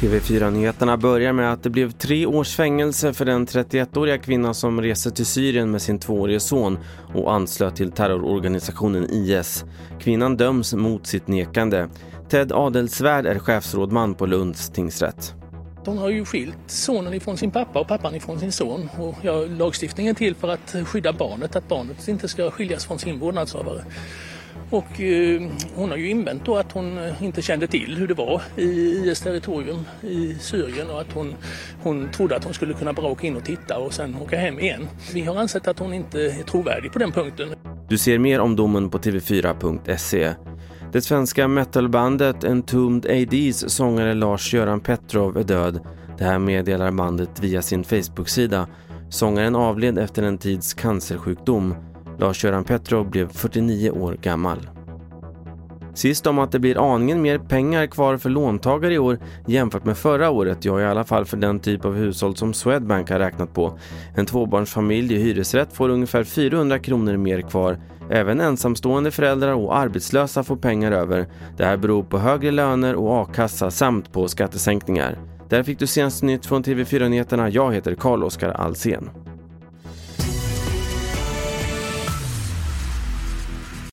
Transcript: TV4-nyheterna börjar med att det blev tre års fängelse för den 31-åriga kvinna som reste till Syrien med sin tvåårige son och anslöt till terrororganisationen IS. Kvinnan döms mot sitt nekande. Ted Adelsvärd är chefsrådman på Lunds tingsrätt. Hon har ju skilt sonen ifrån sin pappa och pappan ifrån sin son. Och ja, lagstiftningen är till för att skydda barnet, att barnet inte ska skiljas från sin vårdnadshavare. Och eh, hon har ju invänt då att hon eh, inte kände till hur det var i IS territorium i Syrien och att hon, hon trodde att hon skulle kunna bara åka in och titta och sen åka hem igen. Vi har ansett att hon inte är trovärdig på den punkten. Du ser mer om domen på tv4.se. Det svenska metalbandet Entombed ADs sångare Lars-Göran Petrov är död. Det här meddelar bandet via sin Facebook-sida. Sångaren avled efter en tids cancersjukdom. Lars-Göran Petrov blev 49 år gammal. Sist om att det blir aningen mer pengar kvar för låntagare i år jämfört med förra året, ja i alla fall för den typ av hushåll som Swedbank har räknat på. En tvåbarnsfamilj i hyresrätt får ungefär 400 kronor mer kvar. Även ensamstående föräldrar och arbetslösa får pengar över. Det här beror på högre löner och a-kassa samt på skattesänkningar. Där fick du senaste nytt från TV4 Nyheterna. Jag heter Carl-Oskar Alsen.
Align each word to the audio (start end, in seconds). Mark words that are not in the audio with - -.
TV4-nyheterna 0.00 0.96
börjar 0.96 1.32
med 1.32 1.52
att 1.52 1.62
det 1.62 1.70
blev 1.70 1.90
tre 1.90 2.26
års 2.26 2.56
fängelse 2.56 3.12
för 3.12 3.24
den 3.24 3.46
31-åriga 3.46 4.18
kvinna 4.18 4.54
som 4.54 4.80
reste 4.80 5.10
till 5.10 5.26
Syrien 5.26 5.70
med 5.70 5.82
sin 5.82 5.98
tvåårige 5.98 6.40
son 6.40 6.78
och 7.14 7.32
anslöt 7.32 7.76
till 7.76 7.92
terrororganisationen 7.92 9.10
IS. 9.10 9.64
Kvinnan 10.00 10.36
döms 10.36 10.74
mot 10.74 11.06
sitt 11.06 11.28
nekande. 11.28 11.88
Ted 12.28 12.52
Adelsvärd 12.52 13.26
är 13.26 13.38
chefsrådman 13.38 14.14
på 14.14 14.26
Lunds 14.26 14.70
tingsrätt. 14.70 15.34
Hon 15.84 15.98
har 15.98 16.08
ju 16.08 16.24
skilt 16.24 16.58
sonen 16.66 17.14
ifrån 17.14 17.36
sin 17.36 17.50
pappa 17.50 17.80
och 17.80 17.88
pappan 17.88 18.14
ifrån 18.14 18.38
sin 18.38 18.52
son. 18.52 18.88
Och 18.98 19.14
ja, 19.22 19.32
lagstiftningen 19.32 20.10
är 20.10 20.18
till 20.18 20.34
för 20.34 20.48
att 20.48 20.76
skydda 20.84 21.12
barnet, 21.12 21.56
att 21.56 21.68
barnet 21.68 22.08
inte 22.08 22.28
ska 22.28 22.50
skiljas 22.50 22.86
från 22.86 22.98
sin 22.98 23.18
vårdnadshavare. 23.18 23.84
Och 24.70 25.00
eh, 25.00 25.42
hon 25.74 25.90
har 25.90 25.96
ju 25.96 26.10
invänt 26.10 26.44
då 26.44 26.56
att 26.56 26.72
hon 26.72 26.98
eh, 26.98 27.22
inte 27.22 27.42
kände 27.42 27.66
till 27.66 27.96
hur 27.96 28.08
det 28.08 28.14
var 28.14 28.42
i 28.56 28.62
IS 29.04 29.20
territorium 29.20 29.84
i 30.02 30.34
Syrien 30.34 30.90
och 30.90 31.00
att 31.00 31.12
hon, 31.12 31.34
hon 31.82 32.10
trodde 32.10 32.36
att 32.36 32.44
hon 32.44 32.54
skulle 32.54 32.74
kunna 32.74 32.92
bara 32.92 33.06
åka 33.06 33.26
in 33.26 33.36
och 33.36 33.44
titta 33.44 33.78
och 33.78 33.92
sen 33.92 34.16
åka 34.22 34.38
hem 34.38 34.60
igen. 34.60 34.88
Vi 35.14 35.20
har 35.20 35.36
ansett 35.36 35.68
att 35.68 35.78
hon 35.78 35.92
inte 35.92 36.20
är 36.20 36.42
trovärdig 36.42 36.92
på 36.92 36.98
den 36.98 37.12
punkten. 37.12 37.48
Du 37.88 37.98
ser 37.98 38.18
mer 38.18 38.40
om 38.40 38.56
domen 38.56 38.90
på 38.90 38.98
tv4.se. 38.98 40.34
Det 40.92 41.00
svenska 41.00 41.48
metalbandet 41.48 42.44
Entombed 42.44 43.10
ADs 43.10 43.70
sångare 43.70 44.14
Lars-Göran 44.14 44.80
Petrov 44.80 45.36
är 45.36 45.44
död. 45.44 45.80
Det 46.18 46.24
här 46.24 46.38
meddelar 46.38 46.90
bandet 46.92 47.40
via 47.40 47.62
sin 47.62 47.84
Facebook-sida. 47.84 48.68
Sångaren 49.10 49.56
avled 49.56 49.98
efter 49.98 50.22
en 50.22 50.38
tids 50.38 50.74
cancersjukdom. 50.74 51.74
Lars-Göran 52.18 52.64
Petrov 52.64 53.10
blev 53.10 53.32
49 53.32 53.90
år 53.90 54.16
gammal. 54.22 54.58
Sist 55.94 56.26
om 56.26 56.38
att 56.38 56.52
det 56.52 56.58
blir 56.58 56.94
aningen 56.94 57.22
mer 57.22 57.38
pengar 57.38 57.86
kvar 57.86 58.16
för 58.16 58.30
låntagare 58.30 58.94
i 58.94 58.98
år 58.98 59.18
jämfört 59.46 59.84
med 59.84 59.98
förra 59.98 60.30
året, 60.30 60.64
ja 60.64 60.80
i 60.80 60.84
alla 60.84 61.04
fall 61.04 61.24
för 61.24 61.36
den 61.36 61.60
typ 61.60 61.84
av 61.84 61.94
hushåll 61.94 62.36
som 62.36 62.54
Swedbank 62.54 63.10
har 63.10 63.18
räknat 63.18 63.54
på. 63.54 63.78
En 64.16 64.26
tvåbarnsfamilj 64.26 65.14
i 65.14 65.18
hyresrätt 65.18 65.72
får 65.72 65.88
ungefär 65.88 66.24
400 66.24 66.78
kronor 66.78 67.16
mer 67.16 67.40
kvar. 67.40 67.78
Även 68.10 68.40
ensamstående 68.40 69.10
föräldrar 69.10 69.52
och 69.52 69.76
arbetslösa 69.76 70.44
får 70.44 70.56
pengar 70.56 70.92
över. 70.92 71.26
Det 71.56 71.64
här 71.64 71.76
beror 71.76 72.02
på 72.02 72.18
högre 72.18 72.50
löner 72.50 72.94
och 72.94 73.22
a-kassa 73.22 73.70
samt 73.70 74.12
på 74.12 74.28
skattesänkningar. 74.28 75.18
Där 75.48 75.62
fick 75.62 75.78
du 75.78 75.86
senaste 75.86 76.26
nytt 76.26 76.46
från 76.46 76.64
TV4 76.64 77.08
Nyheterna. 77.08 77.48
Jag 77.48 77.74
heter 77.74 77.94
Carl-Oskar 77.94 78.50
Alsen. 78.50 79.10